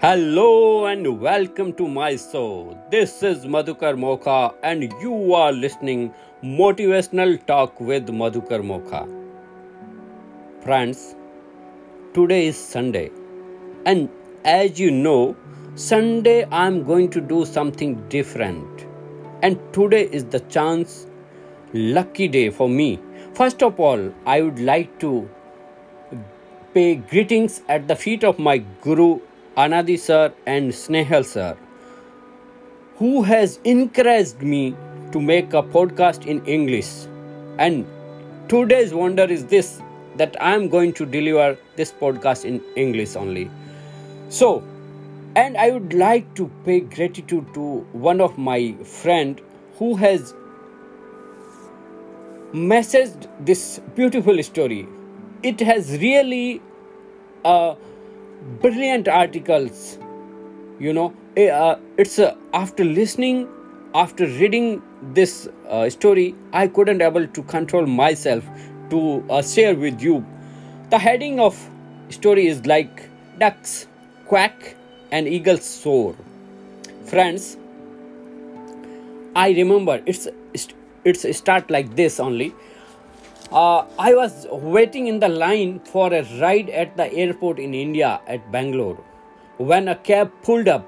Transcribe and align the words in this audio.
Hello 0.00 0.84
and 0.84 1.22
welcome 1.22 1.72
to 1.72 1.88
my 1.88 2.16
show. 2.16 2.78
This 2.90 3.22
is 3.22 3.46
Madhukar 3.46 3.92
Mokha 4.00 4.54
and 4.62 4.82
you 5.00 5.32
are 5.32 5.52
listening 5.52 6.12
Motivational 6.44 7.38
Talk 7.46 7.80
with 7.80 8.06
Madhukar 8.08 8.58
Mokha. 8.70 9.00
Friends, 10.62 11.14
today 12.12 12.48
is 12.48 12.58
Sunday 12.58 13.10
and 13.86 14.10
as 14.44 14.78
you 14.78 14.90
know, 14.90 15.34
Sunday 15.76 16.44
I 16.44 16.66
am 16.66 16.84
going 16.84 17.08
to 17.12 17.22
do 17.22 17.46
something 17.46 18.06
different. 18.10 18.84
And 19.42 19.58
today 19.72 20.10
is 20.12 20.24
the 20.26 20.40
chance 20.40 21.06
lucky 21.72 22.28
day 22.28 22.50
for 22.50 22.68
me. 22.68 23.00
First 23.32 23.62
of 23.62 23.80
all, 23.80 24.12
I 24.26 24.42
would 24.42 24.58
like 24.58 25.00
to 25.00 25.26
pay 26.74 26.96
greetings 26.96 27.62
at 27.66 27.88
the 27.88 27.96
feet 27.96 28.24
of 28.24 28.38
my 28.38 28.58
Guru 28.82 29.20
Anadi 29.56 29.98
sir 29.98 30.34
and 30.44 30.70
Snehal 30.70 31.24
sir, 31.24 31.56
who 32.96 33.22
has 33.22 33.58
encouraged 33.64 34.42
me 34.42 34.76
to 35.12 35.20
make 35.20 35.54
a 35.54 35.62
podcast 35.62 36.26
in 36.26 36.44
English. 36.44 36.90
And 37.58 37.86
today's 38.48 38.92
wonder 38.92 39.24
is 39.24 39.46
this 39.46 39.80
that 40.16 40.36
I 40.42 40.54
am 40.54 40.68
going 40.68 40.92
to 40.94 41.06
deliver 41.06 41.56
this 41.76 41.90
podcast 41.90 42.44
in 42.44 42.60
English 42.74 43.16
only. 43.16 43.50
So, 44.28 44.62
and 45.34 45.56
I 45.56 45.70
would 45.70 45.94
like 45.94 46.34
to 46.34 46.50
pay 46.66 46.80
gratitude 46.80 47.54
to 47.54 47.78
one 47.92 48.20
of 48.20 48.36
my 48.36 48.72
friend 48.84 49.40
who 49.78 49.96
has 49.96 50.34
messaged 52.52 53.26
this 53.40 53.80
beautiful 53.94 54.42
story. 54.42 54.86
It 55.42 55.60
has 55.60 55.92
really 55.92 56.60
uh, 57.44 57.74
brilliant 58.60 59.08
articles. 59.08 59.98
You 60.78 60.92
know, 60.92 61.14
eh, 61.36 61.48
uh, 61.48 61.78
it's 61.96 62.18
uh, 62.18 62.34
after 62.52 62.84
listening, 62.84 63.48
after 63.94 64.26
reading 64.26 64.82
this 65.14 65.48
uh, 65.68 65.88
story, 65.90 66.34
I 66.52 66.68
couldn't 66.68 67.00
able 67.00 67.26
to 67.26 67.42
control 67.42 67.86
myself 67.86 68.44
to 68.90 69.42
share 69.42 69.74
with 69.74 70.00
you. 70.00 70.24
The 70.90 70.98
heading 70.98 71.40
of 71.40 71.58
story 72.10 72.46
is 72.46 72.66
like 72.66 73.08
ducks 73.38 73.86
quack 74.26 74.76
and 75.10 75.26
eagles 75.26 75.64
soar. 75.64 76.14
Friends, 77.04 77.56
I 79.34 79.50
remember 79.50 80.02
it's 80.06 80.28
it's 81.04 81.36
start 81.36 81.70
like 81.70 81.94
this 81.96 82.18
only. 82.18 82.54
Uh, 83.52 83.86
I 83.96 84.12
was 84.12 84.44
waiting 84.50 85.06
in 85.06 85.20
the 85.20 85.28
line 85.28 85.78
for 85.78 86.12
a 86.12 86.24
ride 86.40 86.68
at 86.68 86.96
the 86.96 87.12
airport 87.12 87.60
in 87.60 87.74
India 87.74 88.20
at 88.26 88.50
Bangalore 88.50 88.98
when 89.58 89.86
a 89.86 89.94
cab 89.94 90.32
pulled 90.42 90.66
up. 90.66 90.84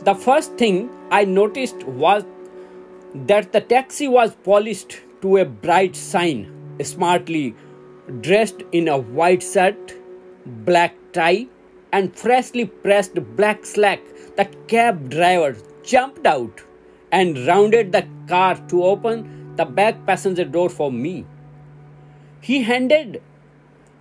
The 0.00 0.14
first 0.14 0.52
thing 0.56 0.90
I 1.10 1.24
noticed 1.24 1.82
was 1.84 2.22
that 3.14 3.52
the 3.52 3.62
taxi 3.62 4.08
was 4.08 4.34
polished 4.44 5.00
to 5.22 5.38
a 5.38 5.46
bright 5.46 5.96
sign, 5.96 6.52
smartly 6.82 7.54
dressed 8.20 8.62
in 8.72 8.88
a 8.88 8.98
white 8.98 9.42
shirt, 9.42 9.94
black 10.66 10.94
tie, 11.14 11.46
and 11.92 12.14
freshly 12.14 12.66
pressed 12.66 13.14
black 13.36 13.64
slack. 13.64 14.02
The 14.36 14.44
cab 14.68 15.08
driver 15.08 15.56
jumped 15.82 16.26
out 16.26 16.60
and 17.10 17.38
rounded 17.46 17.92
the 17.92 18.06
car 18.28 18.56
to 18.68 18.84
open 18.84 19.56
the 19.56 19.64
back 19.64 20.04
passenger 20.04 20.44
door 20.44 20.68
for 20.68 20.92
me. 20.92 21.24
He 22.46 22.62
handed 22.64 23.22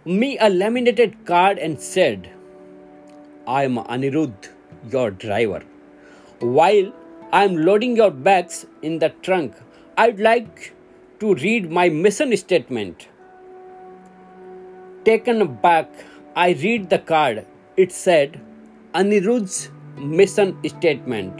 me 0.03 0.38
a 0.38 0.49
laminated 0.49 1.25
card 1.25 1.58
and 1.58 1.80
said, 1.80 2.30
I 3.47 3.63
am 3.63 3.77
Anirudh, 3.77 4.49
your 4.91 5.11
driver. 5.11 5.64
While 6.39 6.92
I 7.32 7.45
am 7.45 7.55
loading 7.55 7.95
your 7.95 8.11
bags 8.11 8.65
in 8.82 8.99
the 8.99 9.14
trunk, 9.21 9.53
I'd 9.98 10.20
like 10.20 10.73
to 11.21 11.36
read 11.36 11.71
my 11.71 11.87
mission 11.87 12.36
statement. 12.36 13.08
Taken 15.05 15.42
aback, 15.42 15.89
I 16.36 16.49
read 16.52 16.89
the 16.89 16.99
card. 16.99 17.45
It 17.77 17.93
said, 17.93 18.42
Anirudh's 18.93 19.70
mission 19.95 20.58
statement 20.67 21.39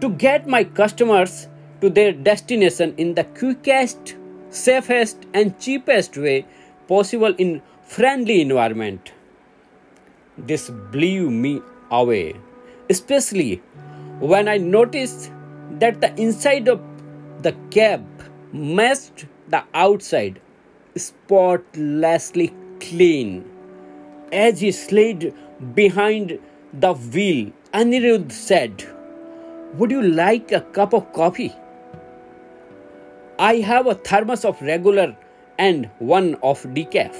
to 0.00 0.08
get 0.08 0.48
my 0.48 0.64
customers 0.64 1.46
to 1.82 1.90
their 1.90 2.12
destination 2.12 2.94
in 2.96 3.14
the 3.16 3.24
quickest, 3.24 4.14
safest 4.50 5.26
and 5.34 5.58
cheapest 5.58 6.16
way 6.16 6.46
possible 6.88 7.34
in 7.38 7.62
friendly 7.84 8.40
environment. 8.40 9.12
This 10.36 10.70
blew 10.70 11.30
me 11.30 11.60
away, 11.90 12.36
especially 12.88 13.62
when 14.20 14.48
I 14.48 14.56
noticed 14.56 15.30
that 15.72 16.00
the 16.00 16.14
inside 16.20 16.68
of 16.68 16.80
the 17.42 17.52
cab 17.70 18.04
matched 18.52 19.26
the 19.48 19.64
outside 19.74 20.40
spotlessly 20.96 22.52
clean. 22.80 23.44
As 24.32 24.60
he 24.60 24.72
slid 24.72 25.34
behind 25.74 26.38
the 26.72 26.94
wheel, 26.94 27.52
Anirudh 27.72 28.32
said, 28.32 28.84
would 29.74 29.90
you 29.90 30.02
like 30.02 30.52
a 30.52 30.60
cup 30.60 30.94
of 30.94 31.12
coffee? 31.12 31.52
I 33.40 33.58
have 33.58 33.86
a 33.86 33.94
thermos 33.94 34.44
of 34.44 34.60
regular 34.60 35.16
and 35.58 35.88
one 36.00 36.34
of 36.42 36.60
decaf. 36.74 37.16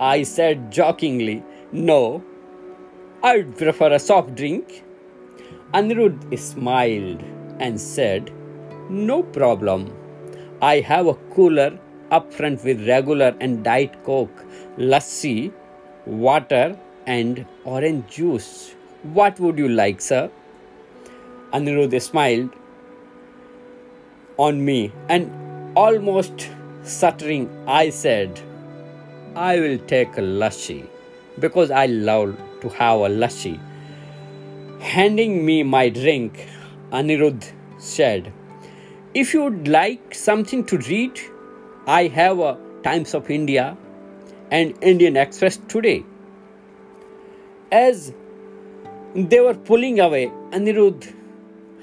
I 0.00 0.24
said 0.24 0.72
jokingly, 0.72 1.44
No, 1.70 2.24
I'd 3.22 3.56
prefer 3.56 3.92
a 3.92 4.00
soft 4.00 4.34
drink. 4.34 4.82
Anirudh 5.74 6.36
smiled 6.36 7.22
and 7.60 7.80
said, 7.80 8.32
No 8.88 9.22
problem. 9.22 9.96
I 10.60 10.80
have 10.80 11.06
a 11.06 11.14
cooler 11.34 11.78
up 12.10 12.32
front 12.34 12.64
with 12.64 12.88
regular 12.88 13.36
and 13.40 13.62
diet 13.62 13.94
coke, 14.02 14.44
lassi, 14.76 15.52
water, 16.04 16.76
and 17.06 17.46
orange 17.62 18.08
juice. 18.08 18.74
What 19.04 19.38
would 19.38 19.56
you 19.56 19.68
like, 19.68 20.00
sir? 20.00 20.28
Anirudh 21.52 22.02
smiled 22.02 22.50
on 24.46 24.64
me 24.64 24.90
and 25.08 25.30
almost 25.76 26.48
stuttering, 26.82 27.48
I 27.66 27.90
said, 27.90 28.40
I 29.36 29.60
will 29.60 29.78
take 29.78 30.16
a 30.16 30.22
lassi 30.22 30.86
because 31.38 31.70
I 31.70 31.86
love 31.86 32.38
to 32.62 32.70
have 32.70 33.00
a 33.00 33.10
lassi. 33.24 33.58
Handing 34.80 35.44
me 35.44 35.62
my 35.62 35.90
drink, 35.90 36.48
Anirudh 36.90 37.52
said, 37.78 38.32
If 39.12 39.34
you 39.34 39.44
would 39.44 39.68
like 39.68 40.14
something 40.14 40.64
to 40.72 40.78
read, 40.78 41.20
I 41.86 42.06
have 42.06 42.38
a 42.38 42.56
Times 42.82 43.14
of 43.14 43.30
India 43.30 43.76
and 44.50 44.74
Indian 44.82 45.16
Express 45.18 45.58
today. 45.68 46.02
As 47.70 48.12
they 49.14 49.40
were 49.40 49.54
pulling 49.54 50.00
away, 50.00 50.26
Anirudh 50.50 51.14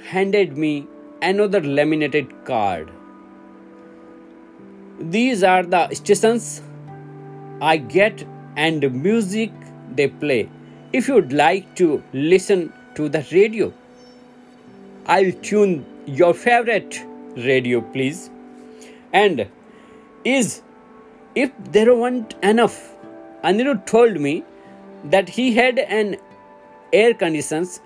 handed 0.04 0.58
me 0.58 0.88
another 1.22 1.62
laminated 1.62 2.46
card. 2.46 2.92
These 5.00 5.44
are 5.44 5.64
the 5.64 5.94
stations 5.94 6.62
I 7.62 7.78
get 7.78 8.26
and 8.56 8.82
the 8.82 8.90
music 8.90 9.52
they 9.96 10.08
play. 10.08 10.50
If 10.94 11.08
you'd 11.08 11.34
like 11.34 11.76
to 11.76 12.04
listen 12.14 12.74
to 12.96 13.10
the 13.10 13.26
radio, 13.32 13.74
I'll 15.06 15.32
tune 15.32 15.86
your 16.06 16.34
favorite 16.34 17.04
radio, 17.36 17.82
please. 17.82 18.30
And 19.14 19.48
is 20.24 20.62
if 21.36 21.52
there 21.72 21.96
weren't 21.96 22.36
enough, 22.44 22.94
Anirudh 23.44 23.86
told 23.86 24.20
me 24.20 24.44
that 25.06 25.30
he 25.30 25.54
had 25.54 25.80
an 25.80 26.18
air 26.92 27.14
conditions 27.14 27.80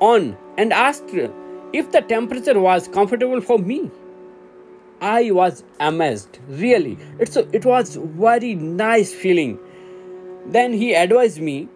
on 0.00 0.36
and 0.58 0.72
asked 0.72 1.10
if 1.72 1.90
the 1.92 2.00
temperature 2.00 2.58
was 2.58 2.88
comfortable 2.88 3.40
for 3.40 3.58
me. 3.58 3.90
I 5.00 5.30
was 5.32 5.64
amazed. 5.80 6.38
Really, 6.48 6.96
it's 7.18 7.36
a, 7.36 7.48
it 7.52 7.64
was 7.64 7.96
very 7.96 8.54
nice 8.54 9.12
feeling. 9.12 9.58
Then 10.46 10.72
he 10.72 10.94
advised 10.94 11.40
me 11.40 11.68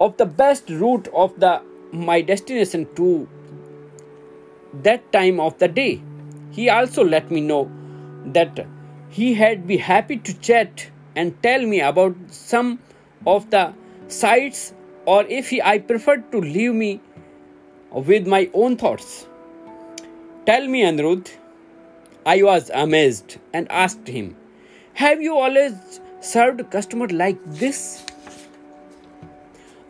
of 0.00 0.16
the 0.16 0.26
best 0.26 0.70
route 0.70 1.08
of 1.12 1.38
the 1.40 1.62
my 1.92 2.20
destination 2.20 2.86
to 2.96 3.28
that 4.82 5.10
time 5.12 5.40
of 5.40 5.58
the 5.58 5.68
day. 5.68 6.02
He 6.50 6.70
also 6.70 7.04
let 7.04 7.30
me 7.30 7.40
know 7.40 7.70
that 8.26 8.66
he 9.10 9.34
had 9.34 9.66
be 9.66 9.76
happy 9.76 10.16
to 10.18 10.34
chat 10.40 10.90
and 11.16 11.42
tell 11.42 11.62
me 11.66 11.80
about 11.80 12.16
some 12.30 12.78
of 13.26 13.50
the 13.50 13.72
sites 14.08 14.72
or 15.06 15.24
if 15.24 15.48
he, 15.48 15.62
I 15.62 15.78
preferred 15.78 16.30
to 16.32 16.40
leave 16.40 16.74
me 16.74 17.00
with 17.92 18.26
my 18.26 18.50
own 18.54 18.76
thoughts. 18.76 19.26
Tell 20.46 20.66
me, 20.66 20.82
Anirudh. 20.82 21.30
I 22.26 22.42
was 22.42 22.70
amazed 22.74 23.38
and 23.52 23.70
asked 23.70 24.06
him, 24.06 24.36
Have 24.94 25.22
you 25.22 25.36
always 25.38 26.00
served 26.20 26.70
customer 26.70 27.06
like 27.08 27.38
this? 27.46 28.04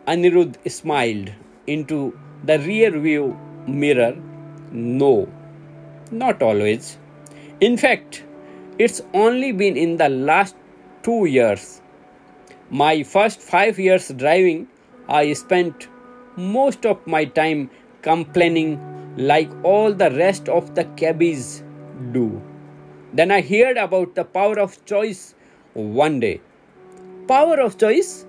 Anirudh 0.07 0.55
smiled 0.71 1.31
into 1.67 2.17
the 2.43 2.59
rear 2.59 2.97
view 2.97 3.37
mirror. 3.67 4.15
No, 4.71 5.27
not 6.11 6.41
always. 6.41 6.97
In 7.59 7.75
fact, 7.77 8.23
it's 8.77 9.01
only 9.13 9.51
been 9.51 9.75
in 9.75 9.97
the 9.97 10.09
last 10.09 10.55
two 11.03 11.25
years. 11.25 11.81
My 12.69 13.03
first 13.03 13.41
five 13.41 13.77
years 13.77 14.09
driving, 14.09 14.67
I 15.09 15.33
spent 15.33 15.87
most 16.37 16.85
of 16.85 17.05
my 17.05 17.25
time 17.25 17.69
complaining 18.01 18.79
like 19.17 19.49
all 19.63 19.93
the 19.93 20.11
rest 20.11 20.49
of 20.49 20.75
the 20.75 20.85
cabbies 20.95 21.63
do. 22.11 22.41
Then 23.13 23.31
I 23.31 23.41
heard 23.41 23.77
about 23.77 24.15
the 24.15 24.23
power 24.23 24.59
of 24.59 24.83
choice 24.85 25.35
one 25.73 26.19
day. 26.19 26.41
Power 27.27 27.59
of 27.59 27.77
choice 27.77 28.25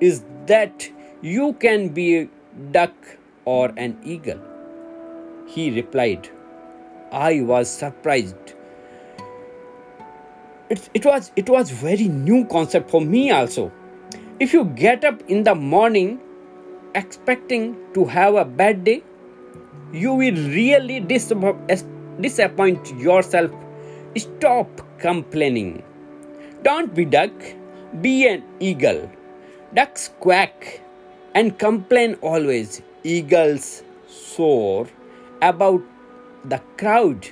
is 0.00 0.24
that 0.46 0.88
you 1.22 1.52
can 1.54 1.88
be 1.88 2.16
a 2.16 2.28
duck 2.70 2.94
or 3.44 3.72
an 3.76 3.98
eagle. 4.04 4.40
He 5.46 5.70
replied. 5.70 6.28
I 7.12 7.42
was 7.42 7.70
surprised. 7.70 8.54
It, 10.70 10.88
it 10.94 11.04
was 11.04 11.30
it 11.36 11.48
was 11.48 11.70
very 11.70 12.08
new 12.08 12.44
concept 12.46 12.90
for 12.90 13.00
me 13.00 13.30
also. 13.30 13.70
If 14.40 14.52
you 14.52 14.64
get 14.64 15.04
up 15.04 15.22
in 15.28 15.44
the 15.44 15.54
morning 15.54 16.20
expecting 16.94 17.76
to 17.94 18.04
have 18.04 18.34
a 18.34 18.44
bad 18.44 18.84
day, 18.84 19.02
you 19.92 20.12
will 20.14 20.34
really 20.34 21.00
disappoint 21.00 22.92
yourself. 22.98 23.50
Stop 24.16 24.80
complaining. 24.98 25.82
Don't 26.62 26.94
be 26.94 27.04
duck, 27.04 27.32
be 28.00 28.26
an 28.28 28.42
eagle. 28.60 29.10
Ducks 29.74 30.10
quack 30.20 30.80
and 31.34 31.58
complain 31.58 32.14
always. 32.22 32.80
Eagles 33.02 33.82
soar 34.08 34.86
about 35.42 35.82
the 36.44 36.60
crowd. 36.76 37.26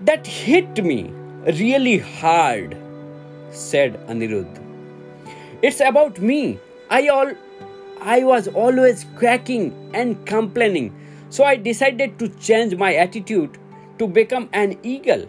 That 0.00 0.26
hit 0.26 0.84
me 0.84 1.10
really 1.44 1.98
hard, 1.98 2.76
said 3.50 3.94
Anirudh. 4.06 4.58
It's 5.62 5.80
about 5.80 6.20
me. 6.20 6.58
I 6.90 7.08
all 7.08 7.32
I 8.04 8.24
was 8.24 8.48
always 8.48 9.06
cracking 9.16 9.72
and 9.94 10.26
complaining. 10.26 10.94
So 11.30 11.44
I 11.44 11.56
decided 11.56 12.18
to 12.18 12.28
change 12.28 12.74
my 12.74 12.94
attitude 12.94 13.58
to 13.98 14.06
become 14.08 14.48
an 14.52 14.78
eagle. 14.82 15.28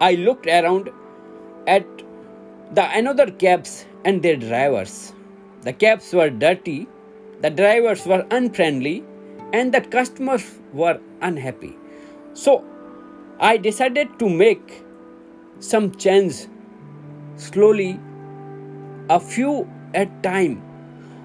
I 0.00 0.14
looked 0.14 0.46
around 0.46 0.90
at 1.66 1.86
the 2.72 2.84
another 2.98 3.30
cabs 3.30 3.86
and 4.04 4.22
their 4.22 4.36
drivers. 4.36 5.12
The 5.62 5.72
cabs 5.72 6.12
were 6.12 6.30
dirty, 6.30 6.88
the 7.40 7.50
drivers 7.50 8.04
were 8.06 8.26
unfriendly, 8.30 9.04
and 9.52 9.72
the 9.72 9.80
customers 9.80 10.58
were 10.72 11.00
unhappy. 11.22 11.76
So 12.32 12.64
I 13.38 13.56
decided 13.56 14.18
to 14.18 14.28
make 14.28 14.82
some 15.60 15.94
change 15.94 16.46
slowly, 17.36 18.00
a 19.08 19.20
few 19.20 19.70
at 19.94 20.22
time. 20.22 20.62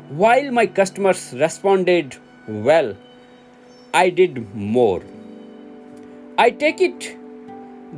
While 0.10 0.50
my 0.52 0.66
customers 0.66 1.36
responded 1.38 2.16
well, 2.48 2.96
I 3.94 4.10
did 4.10 4.56
more. 4.56 5.04
I 6.36 6.50
take 6.50 6.82
it 6.82 7.16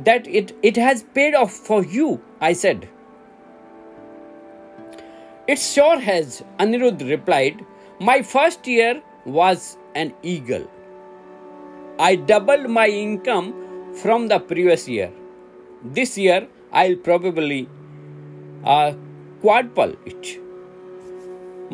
that 0.04 0.26
it, 0.26 0.54
it 0.62 0.76
has 0.76 1.04
paid 1.14 1.34
off 1.34 1.52
for 1.52 1.82
you, 1.82 2.20
I 2.38 2.52
said. 2.52 2.86
It 5.48 5.58
sure 5.58 5.98
has, 5.98 6.44
Anirudh 6.58 7.08
replied. 7.08 7.64
My 7.98 8.20
first 8.20 8.66
year 8.66 9.02
was 9.24 9.78
an 9.94 10.12
eagle. 10.22 10.70
I 11.98 12.16
doubled 12.16 12.68
my 12.68 12.88
income 12.88 13.54
from 13.94 14.28
the 14.28 14.38
previous 14.38 14.86
year. 14.86 15.10
This 15.82 16.18
year, 16.18 16.46
I'll 16.72 16.96
probably 16.96 17.70
uh, 18.64 18.92
quadruple 19.40 19.96
it. 20.04 20.38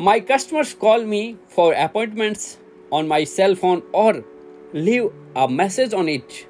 My 0.07 0.21
customers 0.21 0.73
call 0.73 1.03
me 1.03 1.35
for 1.49 1.73
appointments 1.73 2.57
on 2.89 3.09
my 3.09 3.25
cell 3.25 3.53
phone 3.53 3.81
or 3.91 4.23
leave 4.71 5.09
a 5.35 5.45
message 5.49 5.93
on 5.93 6.07
it. 6.07 6.47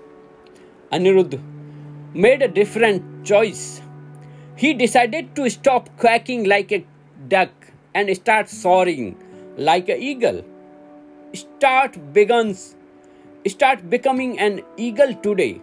Anirudh 0.91 1.41
made 2.13 2.43
a 2.43 2.47
different 2.47 3.25
choice. 3.25 3.81
He 4.55 4.75
decided 4.75 5.35
to 5.35 5.49
stop 5.49 5.89
quacking 5.97 6.43
like 6.43 6.71
a 6.71 6.85
duck 7.27 7.49
and 7.95 8.15
start 8.15 8.49
soaring 8.49 9.17
like 9.57 9.89
an 9.89 9.99
eagle. 9.99 10.45
Start 11.33 11.97
begins 12.13 12.75
start 13.47 13.89
becoming 13.89 14.37
an 14.37 14.61
eagle 14.77 15.15
today. 15.15 15.59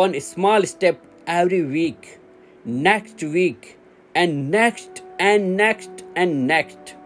One 0.00 0.18
small 0.22 0.64
step 0.64 1.04
every 1.26 1.62
week, 1.76 2.18
next 2.64 3.22
week, 3.22 3.76
and 4.14 4.50
next 4.50 5.02
and 5.18 5.58
next 5.58 6.04
and 6.16 6.46
next. 6.46 6.96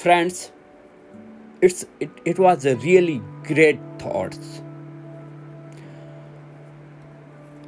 Friends, 0.00 0.50
it's 1.60 1.84
it, 2.04 2.08
it 2.24 2.38
was 2.38 2.64
a 2.64 2.74
really 2.76 3.20
great 3.44 3.78
thoughts. 3.98 4.62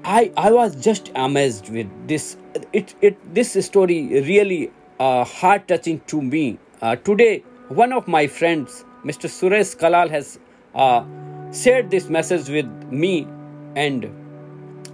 I 0.02 0.32
I 0.38 0.50
was 0.50 0.75
just 0.87 1.11
amazed 1.14 1.69
with 1.69 1.90
this. 2.08 2.38
It 2.73 2.94
it 3.02 3.34
this 3.34 3.52
story 3.67 3.99
really 4.31 4.73
uh, 4.99 5.25
heart 5.25 5.69
touching 5.69 6.00
to 6.14 6.23
me. 6.23 6.58
Uh, 6.81 6.96
today, 6.96 7.44
one 7.69 7.93
of 7.93 8.08
my 8.08 8.26
friends, 8.26 8.82
Mr. 9.05 9.29
Suresh 9.37 9.76
Kalal, 9.76 10.08
has 10.08 10.38
uh, 10.75 11.05
shared 11.52 11.90
this 11.90 12.08
message 12.08 12.49
with 12.49 12.75
me, 13.05 13.26
and 13.76 14.11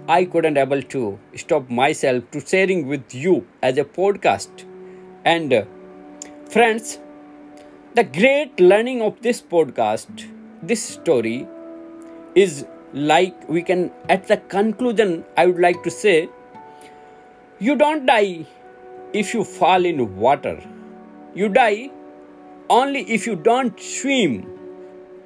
I 0.09 0.25
couldn't 0.25 0.57
able 0.57 0.81
to 0.95 1.17
stop 1.37 1.69
myself 1.69 2.31
to 2.31 2.45
sharing 2.45 2.87
with 2.87 3.13
you 3.25 3.45
as 3.61 3.77
a 3.77 3.85
podcast. 3.85 4.65
And 5.23 5.53
uh, 5.53 5.63
friends, 6.49 6.99
the 7.99 8.03
great 8.05 8.57
learning 8.61 9.01
of 9.01 9.21
this 9.21 9.41
podcast, 9.41 10.25
this 10.63 10.81
story, 10.81 11.45
is 12.33 12.65
like 12.93 13.49
we 13.49 13.61
can 13.61 13.81
at 14.13 14.27
the 14.29 14.37
conclusion 14.51 15.11
i 15.41 15.45
would 15.45 15.59
like 15.65 15.81
to 15.87 15.91
say 15.95 16.13
you 17.67 17.75
don't 17.81 18.05
die 18.05 18.45
if 19.21 19.33
you 19.33 19.43
fall 19.43 19.85
in 19.89 19.99
water. 20.15 20.53
You 21.35 21.49
die 21.49 21.91
only 22.69 23.01
if 23.17 23.27
you 23.27 23.35
don't 23.35 23.83
swim. 23.87 24.47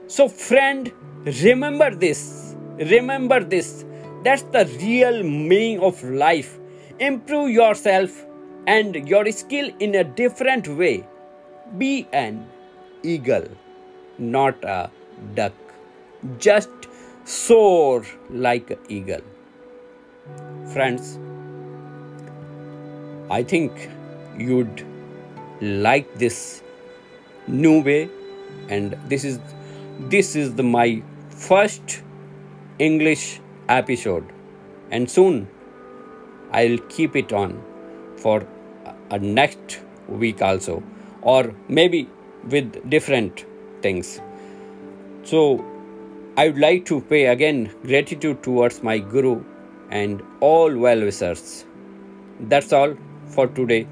So 0.07 0.27
friend 0.27 0.91
remember 1.43 1.93
this. 2.05 2.55
Remember 2.93 3.39
this. 3.43 3.85
That's 4.23 4.47
the 4.57 4.65
real 4.81 5.21
meaning 5.21 5.79
of 5.91 6.03
life. 6.03 6.57
Improve 7.11 7.51
yourself 7.51 8.25
and 8.65 9.07
your 9.07 9.31
skill 9.31 9.69
in 9.79 9.93
a 9.93 10.03
different 10.03 10.67
way. 10.67 11.05
Be 11.77 12.07
an 12.11 12.47
eagle 13.03 13.47
not 14.17 14.63
a 14.63 14.89
duck. 15.35 15.53
Just 16.37 16.69
soar 17.25 18.05
like 18.29 18.69
an 18.71 18.79
eagle. 18.89 19.21
Friends, 20.71 21.19
I 23.29 23.43
think 23.43 23.89
you'd 24.37 24.85
like 25.61 26.13
this 26.15 26.63
new 27.47 27.81
way 27.81 28.09
and 28.69 28.97
this 29.07 29.23
is 29.23 29.39
this 30.09 30.35
is 30.35 30.55
the 30.55 30.63
my 30.63 31.01
first 31.29 32.01
english 32.79 33.41
episode. 33.69 34.25
And 34.91 35.09
soon 35.09 35.47
i'll 36.51 36.77
keep 36.89 37.15
it 37.15 37.33
on 37.33 37.61
for 38.17 38.45
a 39.09 39.19
next 39.19 39.79
week 40.07 40.41
also. 40.41 40.83
Or 41.21 41.53
maybe 41.67 42.07
with 42.49 42.89
different 42.89 43.45
things 43.81 44.19
so 45.23 45.63
I 46.35 46.47
would 46.49 46.57
like 46.57 46.85
to 46.85 46.99
pay 47.01 47.25
again 47.27 47.69
gratitude 47.85 48.41
towards 48.43 48.81
my 48.83 48.97
Guru 48.97 49.43
and 49.91 50.21
all 50.39 50.75
well 50.75 50.99
wishers. 50.99 51.65
That's 52.39 52.73
all 52.73 52.95
for 53.27 53.47
today. 53.47 53.87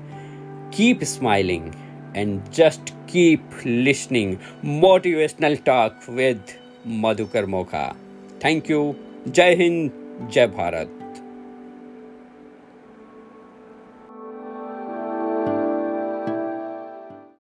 Keep 0.72 1.06
smiling 1.06 1.76
and 2.16 2.52
just 2.52 2.94
keep 3.08 3.42
listening. 3.64 4.40
Motivational 4.64 5.64
talk 5.64 6.08
with 6.08 6.58
Madhukar 6.88 7.46
Mokha. 7.46 7.96
Thank 8.40 8.68
you. 8.70 8.96
Jai 9.32 9.56
Hind, 9.56 9.92
Jai 10.32 10.48
Bharat. 10.48 11.01